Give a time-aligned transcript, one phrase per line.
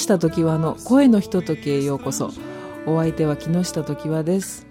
[0.00, 2.30] 下時和の声のひとときへようこそ。
[2.86, 4.66] お相手は木下時和です、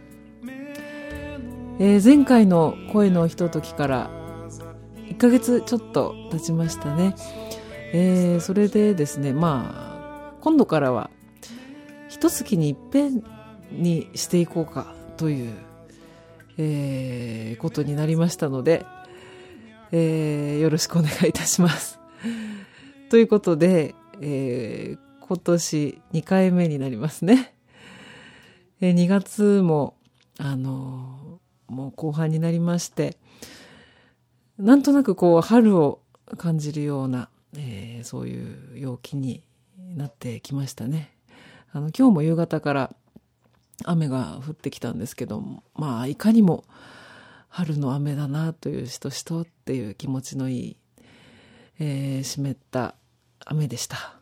[1.80, 4.10] えー、前回の声のひとときから
[5.08, 7.16] 1ヶ月ちょっと経ちましたね、
[7.94, 11.10] えー、それでですねまあ今度からは
[12.10, 13.24] 一月にいっぺん
[13.72, 15.54] にしていこうかという、
[16.58, 18.86] えー、ことになりましたので、
[19.92, 22.00] えー、よろしくお願いいたします。
[23.10, 27.54] ということで、えー、今年2回目になりますね。
[28.82, 29.96] え、2月も、
[30.40, 33.16] あの、もう後半になりまして、
[34.58, 36.02] なんとなくこう春を
[36.40, 39.44] 感じるような、えー、そういう陽気に
[39.78, 41.16] なってきましたね。
[41.74, 42.96] あの今日も夕方から
[43.86, 46.64] 雨が降ってきたんですけどもまあいかにも
[47.50, 50.78] 春の雨だなというしとしとっていう気持ちのいい、
[51.80, 52.96] えー、湿った
[53.46, 54.19] 雨でした。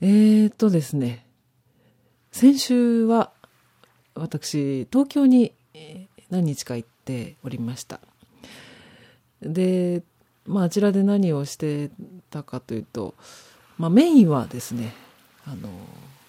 [0.00, 1.26] えー、っとですね
[2.32, 3.30] 先週は
[4.14, 5.52] 私東京に
[6.30, 8.00] 何日か行っておりました。
[9.40, 10.02] で
[10.46, 11.90] まああちらで何をして
[12.30, 13.14] たかというと、
[13.78, 14.94] まあ、メインはですね
[15.46, 15.68] あの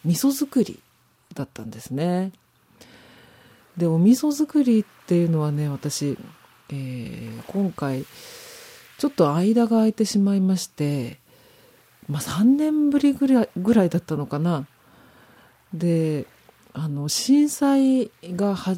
[0.04, 0.80] 味噌作り
[1.34, 2.32] だったんですね。
[3.78, 6.18] でお味噌作りっていうのはね私、
[6.70, 8.06] えー、今回
[8.98, 11.20] ちょっと間が空いてしまいまして、
[12.08, 14.68] まあ、3年ぶりぐらいぐらいだったのかな
[15.74, 16.26] で
[16.74, 18.78] あの震災がは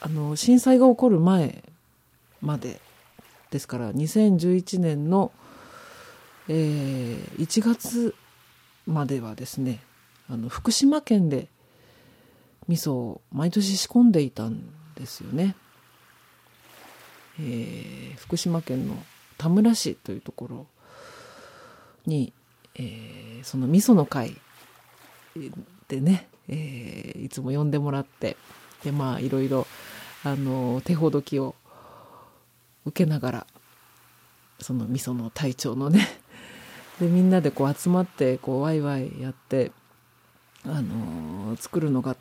[0.00, 1.64] あの震災が起こる前
[2.42, 2.80] まで
[3.50, 5.32] ですから2011年の、
[6.48, 8.14] えー、1月
[8.86, 9.80] まではですね
[10.28, 11.48] あの福島県で
[12.68, 14.60] 味噌を毎年仕込んでいたん
[14.96, 15.54] ですよね。
[17.38, 18.96] えー、福島県の
[19.38, 20.66] 田村市というところ
[22.06, 22.32] に、
[22.78, 24.36] えー、その味噌の会
[25.88, 28.36] でね、えー、いつも呼んでもらって
[28.84, 29.66] でまあいろいろ
[30.24, 31.54] あの手ほどきを
[32.84, 33.46] 受けながら
[34.60, 36.06] その味噌の隊長のね
[37.00, 39.72] でみんなでこう集まってこうワイワイやって
[40.64, 42.16] あの作るのが、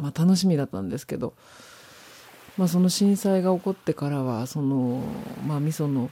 [0.00, 1.34] まあ、楽しみだったんですけど、
[2.56, 5.02] まあ、その震災が起こってからはその、
[5.46, 6.10] まあ、味噌の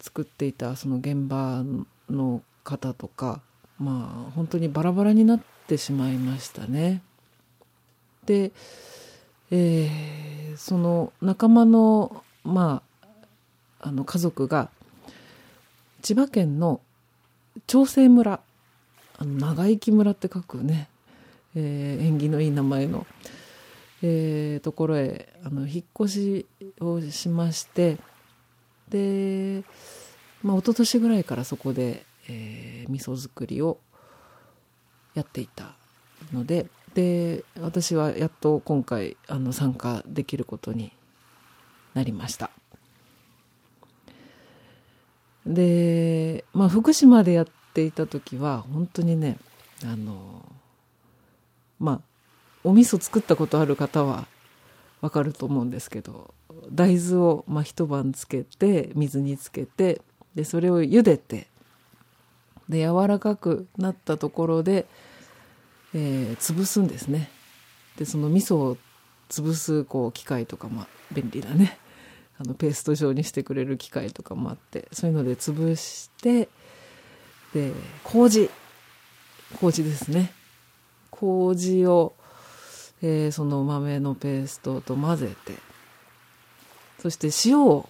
[0.00, 1.64] 作っていたその現場
[2.08, 3.40] の方とか、
[3.78, 7.00] まあ、本当にバラバラになってしまいましたね。
[8.26, 8.50] で、
[9.52, 13.08] えー、その仲間の,、まあ、
[13.80, 14.68] あの家族が
[16.02, 16.80] 千葉県の
[17.68, 18.40] 長生村
[19.18, 20.88] あの長生き村って書くね、
[21.54, 23.06] えー、縁起のいい名前の、
[24.02, 26.46] えー、ところへあの引っ越し
[26.80, 27.96] をしまして
[28.88, 29.62] で、
[30.42, 33.78] まあ、一昨年ぐらいからそこで、えー、味噌作りを
[35.14, 35.74] やっていた
[36.32, 40.92] のでで私はやっと今回あの参加できることに
[41.94, 42.50] なりました。
[45.46, 49.38] で、まあ、福島でやっていた時は本当にね
[49.84, 50.44] あの
[51.78, 52.00] まあ
[52.64, 54.26] お味噌作ったことある方は
[55.00, 56.34] わかると思うんですけど
[56.72, 60.00] 大豆をまあ一晩つけて水につけて
[60.34, 61.46] でそれを茹でて
[62.68, 64.86] で柔らかくなったところで、
[65.94, 67.30] えー、潰すんですね。
[67.96, 68.76] でその味噌を
[69.28, 71.78] 潰すこう機械とかまあ便利だね
[72.38, 76.48] あのペースト状にしてくれる機械とかもあってそういうので潰して
[77.54, 77.72] で
[78.04, 78.50] 麹。
[79.60, 80.32] 麹ですね。
[81.10, 82.14] 麹を、
[83.00, 85.54] えー、その豆のペーストと混ぜて
[86.98, 87.88] そして塩を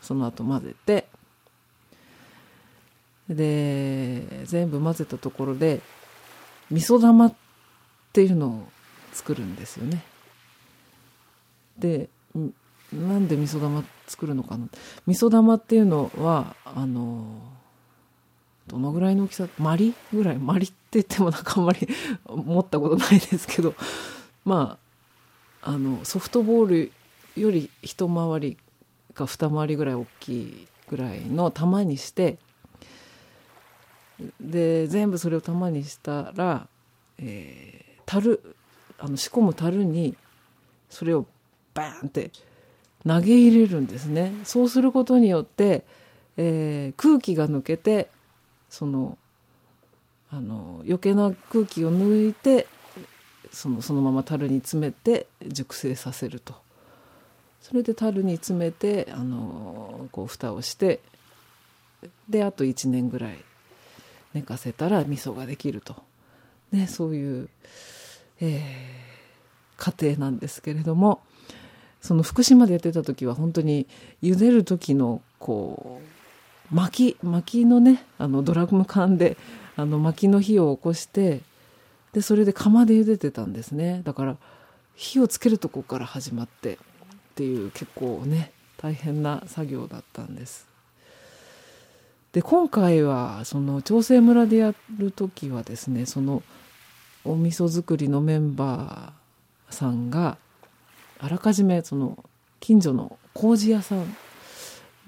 [0.00, 1.06] その後混ぜて
[3.30, 5.80] で全部混ぜたところで
[6.70, 7.34] 味噌玉っ
[8.12, 8.68] ていうのを
[9.12, 10.02] 作るんですよね。
[11.78, 12.08] で
[12.92, 14.66] なんで味噌玉作るのかな。
[15.06, 17.24] 味噌玉っていうのはあの
[18.66, 19.48] どのぐらいの大きさ？
[19.58, 20.38] マリぐらい？
[20.38, 21.88] マリって言ってもなんかあんまり
[22.26, 23.74] 持ったことないですけど。
[24.44, 24.78] ま
[25.62, 26.92] ああのソフトボール
[27.36, 28.56] より一回り
[29.14, 32.38] か二回りぐらい大きいぐらいの玉にして
[34.40, 36.66] で全部それを玉にしたら、
[37.18, 38.56] えー、樽
[38.98, 40.16] あの仕込む樽に
[40.88, 41.26] それを
[41.74, 42.30] バーンって
[43.06, 44.32] 投げ入れるんですね。
[44.44, 45.84] そうすることによって、
[46.36, 48.10] えー、空気が抜けて
[48.68, 49.16] その
[50.30, 52.66] あの余計な空気を抜いて
[53.50, 56.54] そのそのまま樽に詰めて熟成させると。
[57.60, 61.00] それで樽に詰めてあのこう蓋をして
[62.28, 63.44] であと1年ぐらい
[64.34, 65.96] 寝かせたら味噌ができると、
[66.72, 67.48] ね、そういう、
[68.40, 71.20] えー、過程なんですけれども
[72.00, 73.86] その福島でやってた時は本当に
[74.22, 76.00] 茹でる時のこ
[76.70, 79.36] う薪薪のねあのドラム缶で
[79.76, 81.40] あの薪の火を起こして
[82.12, 84.02] でそれで釜で茹でてたんですね。
[84.04, 84.36] だから
[84.94, 86.78] 火をつけるとこから始まってっ
[87.36, 90.69] ていう結構ね大変な作業だったんです。
[92.32, 96.42] で今回はその長生村でやる時はですねその
[97.24, 100.38] お味噌作りのメンバーさんが
[101.18, 102.24] あらかじめその
[102.60, 104.16] 近所の麹屋さん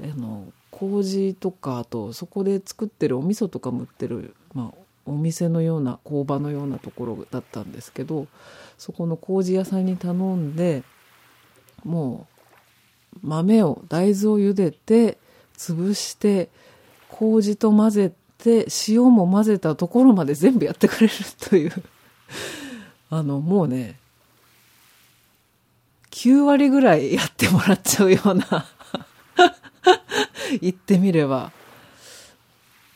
[0.00, 8.26] あの麹とかあとそこで作ってるお味噌とかも売ってる、まあ、お店のような工場のようなところだったんですけど
[8.78, 10.82] そこの麹屋さんに頼んで
[11.84, 12.26] も
[13.22, 15.18] う豆を大豆を茹でて
[15.56, 16.48] 潰して
[17.12, 21.14] 麹と混ぜて塩も混ぜたところまで全部やってくれる
[21.48, 21.72] という。
[23.10, 24.00] あのもうね
[26.10, 28.66] 9割ぐらいやってもらっちゃうような。
[30.60, 31.52] 言ってみれば。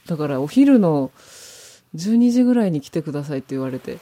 [0.06, 1.10] だからお昼の
[1.94, 3.98] 12時ぐらいに来てくださいって言われて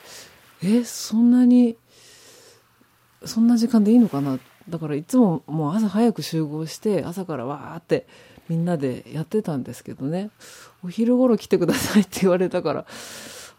[0.62, 1.76] えそんなに
[3.24, 4.38] そんな時間でいいのかな？
[4.68, 8.06] だからいつももう朝早く集合して朝からわーって
[8.48, 10.30] みんなでやってたんですけどね。
[10.84, 12.86] お昼頃来てくださいって言われたから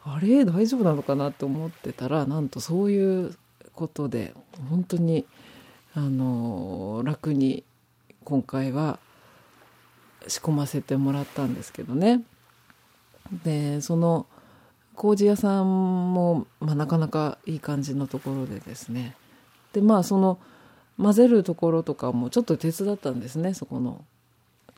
[0.03, 0.45] あれ？
[0.45, 3.35] 大丈夫なのかなって思ってたらなんとそういう
[3.73, 4.33] ことで
[4.69, 5.25] 本当に
[5.95, 7.63] あの楽に
[8.23, 8.99] 今回は
[10.27, 12.21] 仕込ませてもらったんですけどね。
[13.43, 14.27] でその
[14.95, 19.15] 麹屋さんも、まあ、なかなかいい感じのところでですね。
[19.73, 20.39] でまあその
[20.97, 24.05] 混ぜるところとかもちょっと手伝ったんですねそこの。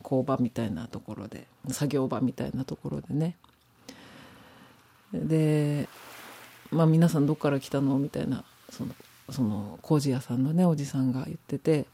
[0.07, 3.35] 工場みたいなところで作業場みたいなところでね。
[5.13, 5.89] で
[6.71, 8.95] まあ皆さんどっから来たのみたいなその
[9.29, 11.85] その麹屋さんのねおじさんが言ってて。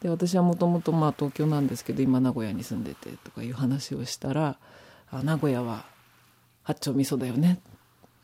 [0.00, 4.58] で私はもともとまあ東京なんですけど今名古屋に住んでてとかいう話をしたら
[5.10, 5.86] 「あ名古屋は
[6.62, 7.62] 八丁味噌だよね」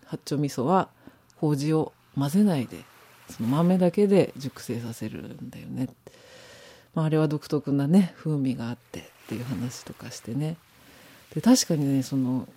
[0.05, 0.91] 八丁味噌は
[1.37, 2.85] 麹を混ぜないで
[3.31, 5.85] その豆だけで熟成させるんだよね。
[5.85, 6.13] って、
[6.95, 10.57] まあ、あれは独特なね風味があってっていう話とかしてね。
[11.35, 12.49] で確かにねその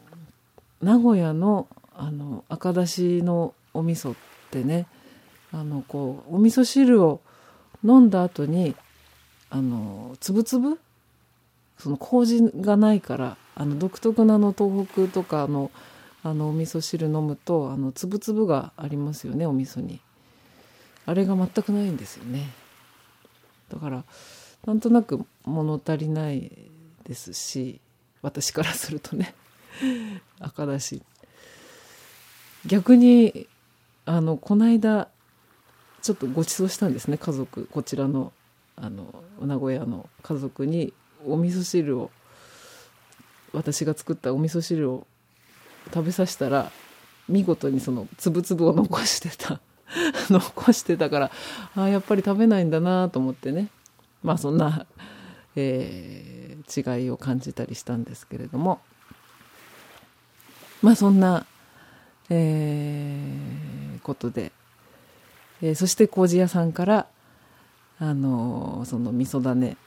[0.81, 4.15] 名古屋のあの赤だしのお味噌っ
[4.49, 4.87] てね
[5.51, 7.21] あのこうお味噌汁を
[7.83, 8.75] 飲んだ後に
[9.51, 10.79] あのつぶつぶ？
[11.77, 15.69] その麹がないからあの独特なの東北とかの
[16.23, 19.99] あのお味噌汁飲むとあのつぶつぶがありますよねお味噌に。
[21.05, 22.49] あれが全くないんですよね。
[23.73, 24.03] だから
[24.65, 26.51] なんとなく物足りない
[27.03, 27.81] ですし
[28.21, 29.33] 私からするとね
[30.39, 31.01] 赤だし。
[32.65, 33.47] 逆に
[34.05, 35.09] あのこの間
[36.01, 38.31] ちょっとご馳走したんですね家族こちらの
[38.75, 40.93] あの名古屋の家族に
[41.25, 42.09] お味噌汁を
[43.53, 45.05] 私が作ったお味噌汁を
[45.93, 46.71] 食べさせたら
[47.29, 49.59] 見事にそのつぶつぶを残してた。
[50.29, 51.31] 残してたから
[51.75, 53.69] あやっぱり食べないんだなと思ってね。
[54.23, 54.85] まあそんな、
[55.55, 58.79] えー、違いを感じたりしたんですけれども。
[60.81, 61.45] まあそんな、
[62.29, 64.51] えー、ことで、
[65.61, 67.07] えー、そして麹屋さんから
[67.99, 69.77] あのその味噌種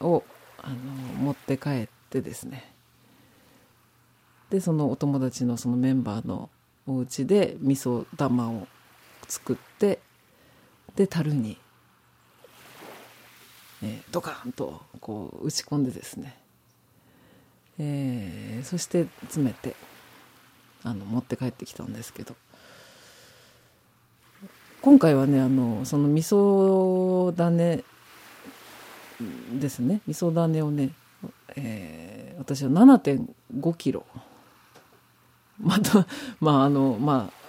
[0.00, 0.24] を
[0.62, 0.76] あの
[1.22, 2.72] 持って帰ってですね。
[4.50, 6.50] でそのお友達のそのメンバーの
[6.86, 8.68] お家で味噌玉を
[9.32, 9.98] 作って
[10.94, 11.56] で樽に、
[13.82, 16.36] えー、ドカンとこう打ち込んでですね、
[17.78, 19.74] えー、そして詰めて
[20.84, 22.36] あの持って帰ってきたんですけど。
[24.82, 27.84] 今回はねあのその味噌種
[29.54, 30.02] ですね。
[30.08, 30.90] 味噌種をね、
[31.54, 34.04] えー、私は7.5キロ。
[35.58, 36.06] また
[36.40, 37.41] まああのまあ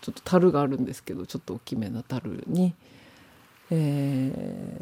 [0.00, 2.74] ちょっと樽があるんですけどちょっと大きめな樽に、
[3.70, 4.32] え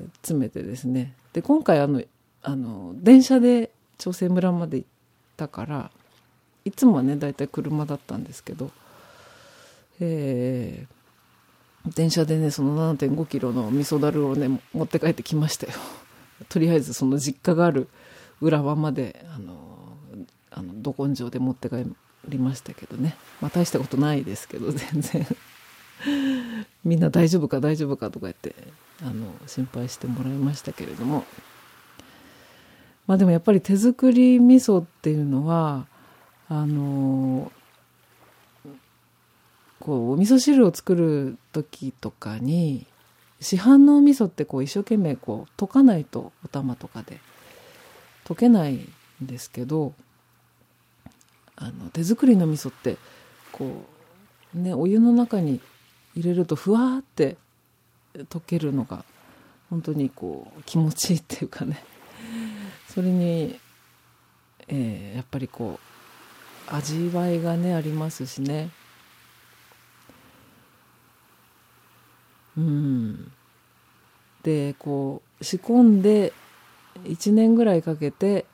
[0.00, 1.14] ー、詰めてですね。
[1.32, 2.02] で今回あの
[2.42, 4.88] あの電車で長生村まで行っ
[5.36, 5.90] たから
[6.64, 8.70] いつもはね大体車だったんですけど、
[10.00, 15.72] えー、電車でねその7 5キロの味噌だるをね持って帰ってきましたよ。
[16.48, 17.88] とりあえずその実家がある
[18.40, 19.96] 浦和まであの
[20.50, 21.84] あのど根性で持って帰
[22.28, 23.16] りましたけどね。
[23.40, 25.26] まあ大したことないですけど 全然。
[26.84, 28.54] みんな大丈夫か大丈夫かとか言って
[29.02, 31.24] あの心配してもらいましたけれども。
[33.06, 35.86] まあでもやっぱり手作り味噌っていうのは
[36.48, 37.50] あの
[39.80, 42.86] こうお味噌汁を作る時とかに
[43.40, 47.18] 市販のお味噌ってこう一生懸命こう溶かないとお玉とかで
[48.24, 48.86] 溶けないん
[49.22, 49.94] ですけど
[51.60, 52.96] あの手作りの味噌って
[53.52, 53.84] こ
[54.54, 55.60] うねお湯の中に
[56.14, 57.36] 入れるとふわって
[58.14, 59.04] 溶けるのが
[59.68, 61.84] 本当にこう気持ちいいっていうかね。
[62.88, 63.60] それに、
[64.66, 65.78] えー、やっぱりこ
[66.72, 68.70] う味わいがねありますしね。
[72.56, 73.30] うん。
[74.42, 76.32] でこう仕込んで
[77.04, 78.46] 1年ぐらいかけて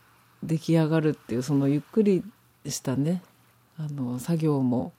[0.42, 2.24] 出来上がるっていうそのゆっくり
[2.66, 3.22] したね。
[3.78, 4.92] あの作業も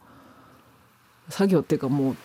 [1.30, 2.16] 作業っていうかも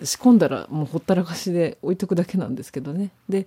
[0.00, 3.10] う仕込んだらもうほったらかしで置いとくだけなんですけどね。
[3.28, 3.46] で、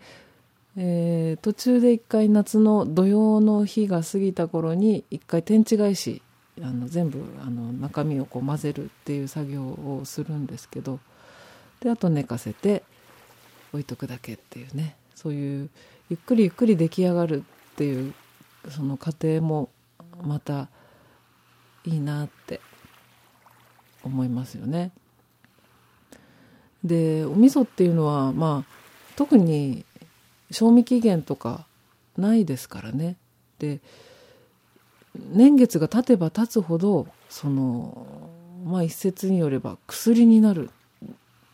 [0.78, 6.22] えー、途中で一回夏の土曜の日が過ぎた頃に一回天地返し
[6.62, 11.00] あの全部あの中身をこう混ぜるっていう作業をするんですけど
[11.80, 12.84] であと寝かせて
[13.72, 14.96] 置いとくだけっていうね。
[15.16, 15.70] そういう
[16.10, 18.14] ゆっくりゆっくり出来上がるっていう
[18.70, 19.70] その過程も
[20.22, 20.68] また
[21.86, 22.62] いいなって
[24.04, 24.92] 思いますよね。
[26.84, 28.74] でお味噌っていうのはまあ
[29.16, 29.86] 特に
[30.52, 31.66] 賞味期限とか
[32.18, 33.16] ないですからね。
[33.60, 33.80] で
[35.16, 38.08] 年月が経てば経つほどその
[38.66, 40.70] まあ一説によれば薬になる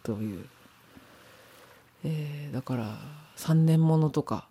[0.03, 0.45] という、
[2.03, 2.97] えー、だから
[3.37, 4.47] 3年ものとか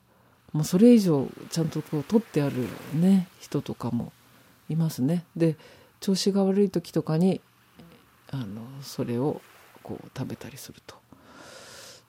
[0.52, 4.12] もうそれ以上ちゃんとこう取ってあるね人とかも
[4.68, 5.24] いますね。
[5.36, 5.56] で
[6.00, 7.40] 調子が悪い時とかに
[8.30, 9.40] あのそれを
[9.82, 10.96] こう食べたりすると。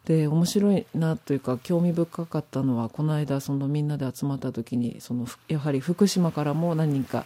[0.05, 7.25] で面白いなというか興味深かったのはこの間そのみんなで集まった時にそのやはり福島からも何人か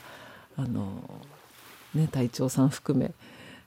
[0.57, 1.09] あの、
[1.93, 3.13] ね、隊長さん含め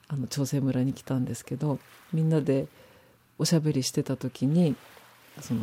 [0.09, 1.79] あの長生村に来たんですけど
[2.13, 2.67] みんなで
[3.39, 4.77] おしゃべりしてた時に
[5.41, 5.61] その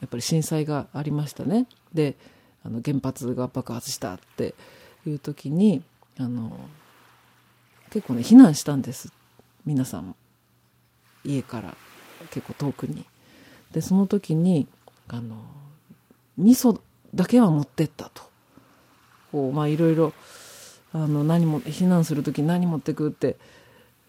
[0.00, 2.16] やっぱり震災がありましたねで
[2.64, 4.54] あの原発が爆発したって
[5.08, 5.82] いう時に
[6.18, 6.58] あの
[7.90, 9.12] 結構ね避難したんです
[9.64, 10.14] 皆さん
[11.24, 11.76] 家から
[12.30, 13.04] 結構遠くに。
[13.72, 14.66] でその時に
[15.08, 15.36] あの
[16.36, 16.80] 味噌
[17.14, 18.22] だけは持ってったと
[19.30, 20.12] こうまあいろいろ
[20.92, 23.36] あの何も避難する時に何持ってくって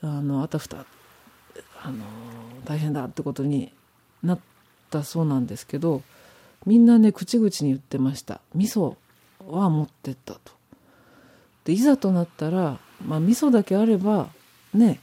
[0.02, 0.86] あのあたふた
[1.84, 2.06] あの
[2.66, 3.72] 大変だってことに
[4.24, 4.40] なっ
[4.90, 6.02] たそうなんですけど
[6.66, 8.96] みんなね口々に言ってました味噌
[9.48, 10.61] は持ってったと。
[11.66, 14.30] でいざとなったら、まあ、味噌だけあれば
[14.74, 15.00] ね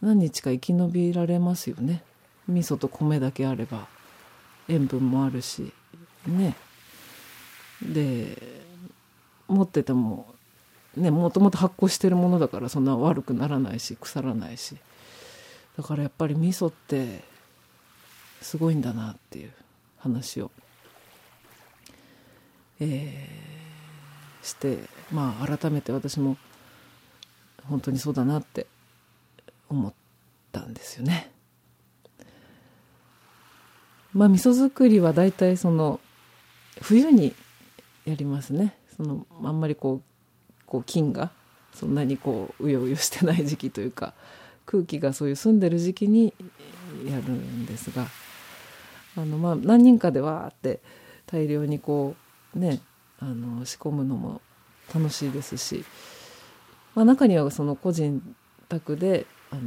[0.00, 2.02] 何日か生き延びられますよね。
[2.46, 3.86] 味噌と米だけあれば
[4.68, 5.72] 塩分もあるし
[6.26, 6.56] ね。
[7.82, 8.36] で
[9.48, 10.34] 持ってても
[10.96, 14.76] ねもともと発酵してるものだからそんな悪くならないし腐らないし。
[15.76, 17.24] だからやっぱり味噌って
[18.40, 19.52] すごいんだなっていう
[19.98, 20.50] 話を、
[22.78, 23.63] えー、
[24.44, 24.78] して
[25.10, 26.36] まあ改めて私も
[27.68, 28.66] 本当にそうだなって
[29.68, 29.92] 思っ
[30.52, 31.30] たんですよね。
[34.12, 35.98] まあ味噌作りは大体その
[36.80, 37.34] 冬に
[38.04, 40.02] やりますねそのあんまりこう
[40.66, 41.30] こう菌が
[41.74, 44.14] そんなにこううようよしてない時期というか
[44.66, 46.32] 空気がそういう澄んでる時期に
[47.06, 48.06] やるんですが
[49.16, 50.80] あのまあ何人かでわーって
[51.26, 52.14] 大量にこ
[52.54, 52.80] うね
[53.24, 54.42] あの仕込むのも
[54.94, 55.82] 楽しいですし、
[56.94, 58.22] まあ、中にはその個人
[58.68, 59.62] 宅であの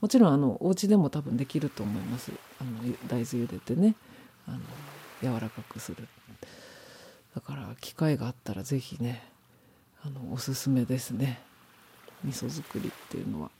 [0.00, 2.30] もちろんあのお家でも多分できると思います。
[2.60, 2.70] あの
[3.08, 3.96] 大豆茹でてね
[4.46, 4.60] あの
[5.20, 6.06] 柔らかくする。
[7.34, 9.22] だから機会があったら是非ね
[10.04, 11.40] あのおすすめですね。
[12.22, 13.50] 味噌作りっていうのは。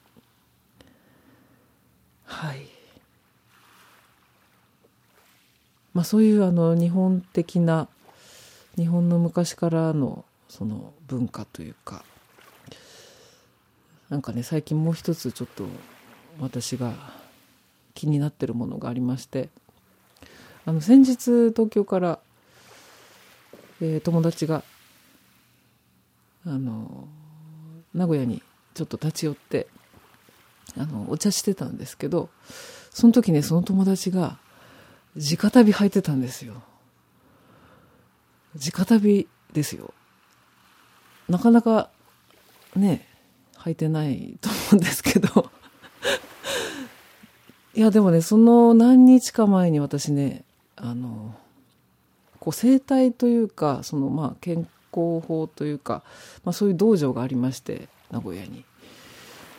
[2.27, 2.69] はい。
[5.95, 7.89] まあそういうあの日本的な
[8.81, 12.03] 日本の昔からのその文化というか
[14.09, 15.67] なんかね最近もう一つちょっと
[16.41, 16.95] 私が
[17.93, 19.51] 気になってるものがありまして
[20.65, 22.19] あの先日東京から、
[23.83, 24.63] えー、友達が
[26.47, 27.07] あの
[27.93, 29.67] 名古屋にちょっと立ち寄って
[30.79, 32.31] あのお茶してたんですけど
[32.91, 34.39] その時ねその友達が
[35.17, 36.63] 直旅履いてたんですよ。
[38.55, 39.95] 直旅ですよ。
[41.29, 41.91] なかなか
[42.75, 43.07] ね
[43.59, 45.51] 履いてないと思うんですけど。
[47.75, 50.45] いやでもねその何日か前に私ね
[50.77, 51.35] あの
[52.41, 56.03] こう整体というかそのまあ健工法というか、
[56.45, 58.65] まあ、そういう道場がありまして名古屋に。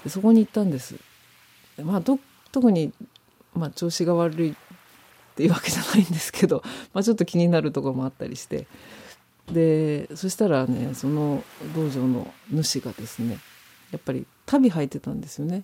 [0.03, 0.95] でそこに行ったんです。
[1.81, 2.01] まあ
[2.51, 2.91] 特に、
[3.53, 4.55] まあ、調子が悪い
[5.31, 8.67] っていうわけじゃないんですけど、 まあ、ちょっと気になるところもあったりして。
[9.51, 11.43] でそしたらねその
[11.75, 13.38] 道場の主がですね
[13.91, 15.63] やっぱり足袋履いてたんですよね。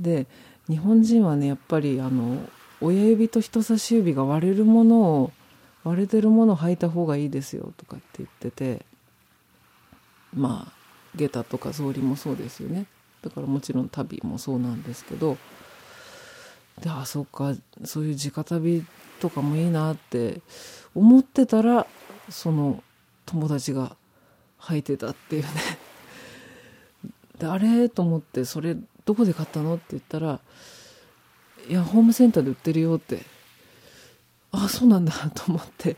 [0.00, 0.26] で
[0.68, 2.48] 日本人はねやっぱりあの
[2.80, 5.32] 親指と人差し指が割れるものを
[5.84, 8.84] 割れてるものを履いた方がいいですよとかって言ってて
[10.34, 10.72] まあ
[11.14, 12.86] 下駄とか草履もそうですよね。
[13.22, 15.36] だからもちろん旅もそうなんですけど
[16.80, 18.84] であそっかそういう直旅
[19.20, 20.40] とかもいいなって
[20.94, 21.86] 思ってたら
[22.28, 22.82] その
[23.26, 23.96] 友達が
[24.60, 25.48] 履いてたっていうね。
[27.38, 27.88] であれ？
[27.88, 29.74] と思ってそれどこで買ったの？
[29.74, 30.40] って言ったら
[31.68, 33.22] いやホームセンターで売ってるよって。
[34.50, 35.12] あそうなんだ。
[35.34, 35.96] と思って。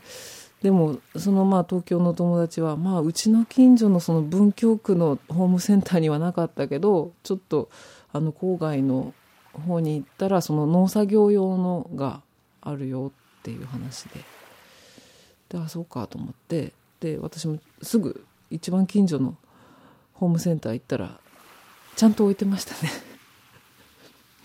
[0.61, 7.69] でもそのまあ東京の友達はまあうちの近所のその文京区のホームセンターにはなかったけどちょっと
[8.11, 9.13] あの郊外の
[9.61, 12.21] 方に行ったらその農作業用のが
[12.61, 14.21] あるよっていう話で。
[15.49, 16.73] であそうかと思って。
[16.99, 19.37] で私もすぐ一番近所の
[20.13, 21.19] ホームセンター行ったら
[21.95, 22.91] ちゃんと置いてましたね。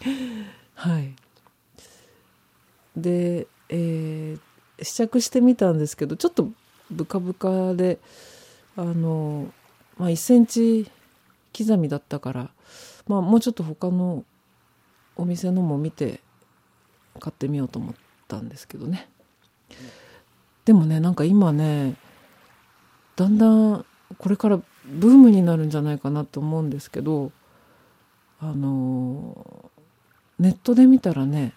[0.75, 1.15] はい。
[2.97, 6.51] でえー、試着してみたんですけどちょっと
[6.91, 7.99] ブカブカで
[8.77, 9.53] あの、
[9.97, 10.91] まあ、1センチ
[11.57, 12.51] 刻みだったから、
[13.07, 14.25] まあ、もうちょっと他の
[15.21, 16.21] お店のも見て
[17.21, 17.95] 買ってみようと思っ
[18.27, 19.07] たんですけどね
[20.65, 21.95] でもねなんか今ね
[23.17, 23.85] だんだん
[24.17, 24.57] これから
[24.87, 27.33] ブームになるんじゃないかなと思うんですけど
[28.41, 29.71] あの
[30.39, 31.53] ネットで見たらね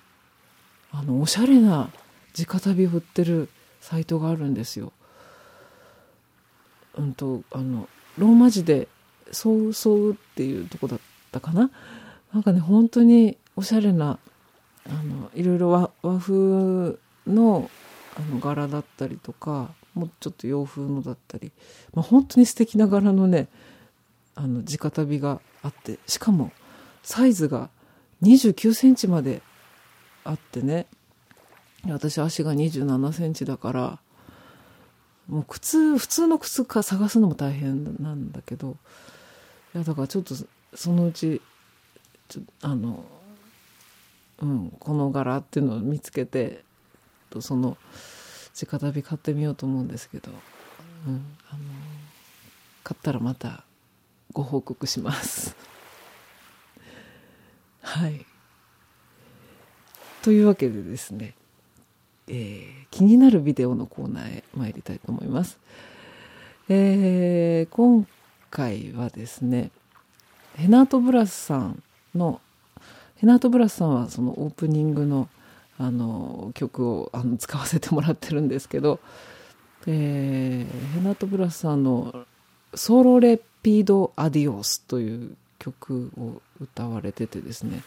[0.92, 1.90] あのおしゃれな
[2.38, 3.48] 直旅を売ってる
[3.80, 4.92] サイトがあるんですよ。
[6.98, 8.90] うんとあのローマ字で
[9.32, 11.00] 「そうそう」っていうとこだっ
[11.32, 11.72] たかな
[12.34, 14.20] なんかね本当におしゃれな
[14.86, 17.70] あのいろいろ和和風の
[18.16, 21.52] あの柄だったりとかもうちょっと洋風のだったり、
[21.94, 23.48] まあ、本当に素敵な柄のね
[24.36, 26.52] あの直旅があってしかも
[27.02, 27.70] サイズが
[28.22, 29.42] 2 9センチまで
[30.24, 30.86] あってね
[31.88, 34.00] 私足が2 7センチだから
[35.28, 38.78] もう靴普通の靴か探すのも大変なんだけど
[39.74, 40.36] いやだからちょっと
[40.76, 41.42] そのうち
[42.62, 43.04] あの、
[44.42, 46.64] うん、この柄っていうのを見つけて
[47.40, 47.78] その
[48.62, 50.32] 直旅買ってみようと思うんですけど、
[51.08, 51.60] うん、あの
[52.84, 53.64] 買ったらまた
[54.32, 55.56] ご報告します。
[57.82, 58.26] はい。
[60.22, 61.36] というわけでですね
[62.28, 65.60] えー、気になるビデオのコーナーへ参りたいと思います。
[66.70, 68.08] えー、今
[68.50, 69.72] 回はですね
[70.56, 71.84] ヘナートブラスさん
[72.16, 72.40] の
[73.24, 75.30] ヘナートブラスさんはそのオープニングの
[75.80, 79.00] あの曲をあの使わせてもらってるんですけど、
[79.88, 82.26] えー、ヘナートブラスさんの
[82.76, 87.82] 「ソロレピード・アディオス」という曲を歌われててですね。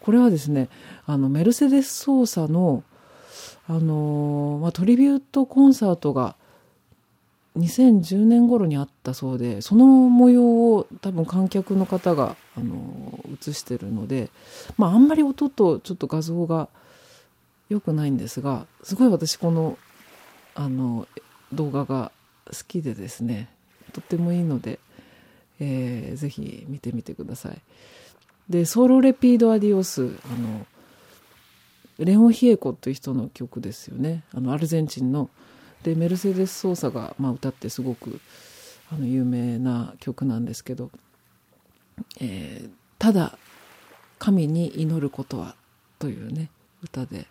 [0.00, 0.68] これはですね
[1.06, 2.82] あのメルセデス・ソーサの
[3.68, 6.34] あのまあ、トリビュートコンサートが
[7.56, 14.30] 2010年頃にあったそうでその模様を多分観客の方が、あの映してるので、
[14.76, 16.68] まあ、あんまり音とちょっと画像が
[17.68, 19.78] 良くないんですがすごい私この
[20.54, 21.08] あの
[21.52, 22.12] 動画が
[22.46, 23.48] 好きでですね
[23.92, 24.78] とってもいいので、
[25.58, 27.58] えー、ぜひ見てみてください。
[28.48, 30.66] で「ソロレピード・アディオス」あの
[31.98, 35.30] レオン・ヒエコという人の曲ですよねあのアルゼンチンの。
[35.82, 38.18] でメルセデス・ソーサが、まあ、歌ってすごく
[38.90, 40.90] あの有名な曲なんですけど
[42.20, 43.38] 「えー、ただ
[44.18, 45.54] 神に祈ることは」
[45.98, 46.50] というね
[46.82, 47.26] 歌で。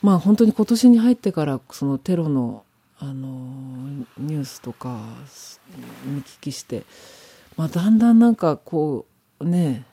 [0.00, 2.64] まあ本当に今年に入ってからそのテロの
[3.00, 3.28] あの
[4.18, 4.98] ニュースとか
[6.04, 6.84] 見聞きして、
[7.56, 9.06] まあ、だんだんなんかこ
[9.38, 9.84] うね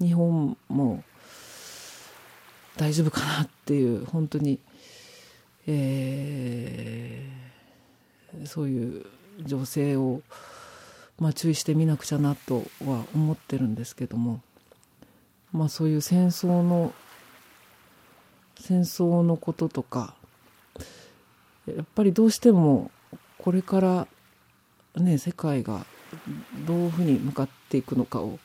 [0.00, 1.04] 日本も
[2.76, 4.58] 大丈夫かなっていう本当に、
[5.66, 9.06] えー、そういう
[9.44, 10.22] 女性を、
[11.18, 14.40] まあ、注意してみなくちゃなとは思ってるんですけども、
[15.52, 16.92] まあ、そういう戦争の
[18.58, 20.14] 戦争のこととか
[21.66, 22.90] やっぱりどうしても
[23.38, 24.08] これから
[24.96, 25.84] ね世界が
[26.66, 28.38] どういうふうに向かっていくのかを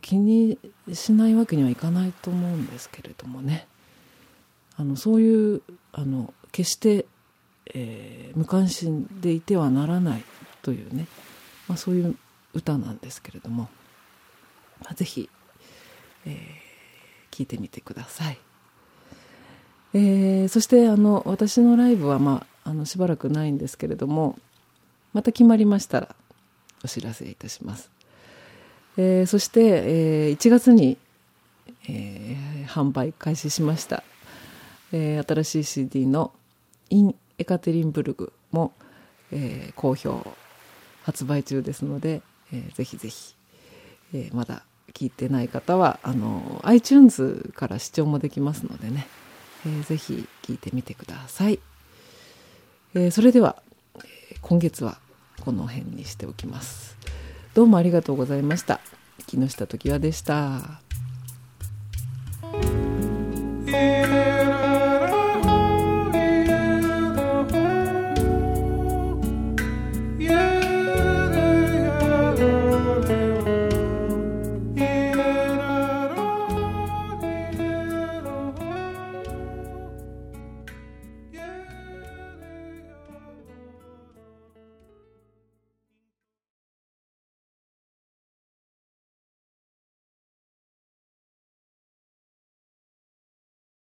[0.00, 0.58] 気に
[0.92, 3.66] しないわけにはいかないと思うんですけれどもね。
[4.76, 7.04] あのそういうあの決して、
[7.74, 10.24] えー、無関心でいてはならない
[10.62, 11.06] というね、
[11.70, 12.16] まあ、そういう
[12.52, 13.68] 歌なんですけれども、
[14.82, 15.30] まあ、ぜひ、
[16.26, 16.32] えー、
[17.30, 18.38] 聞いてみてください。
[19.94, 24.38] えー、そしてあの私のライブは、まあ、あのしばらくないんですけれども
[25.12, 26.14] また決まりましたら
[26.84, 27.88] お知らせいたします。
[28.96, 30.98] えー、そして、えー、1月に、
[31.88, 34.02] えー、販売開始しました、
[34.90, 36.32] えー、新しい CD の
[36.90, 38.72] 「イン・エカテリンブルグも」
[39.30, 40.26] えー、好評
[41.10, 43.34] 発売中ですので、えー、ぜひぜひ、
[44.14, 44.62] えー、まだ
[44.94, 49.08] 聞いてない方はあの iTunes から視聴もできますのでね、
[49.66, 51.58] えー、ぜひ聞いてみてください、
[52.94, 53.60] えー、それでは、
[53.96, 54.98] えー、今月は
[55.40, 56.96] この辺にしておきます。
[57.54, 58.78] どうもありがとうございました。
[59.26, 60.89] 木下時和でした。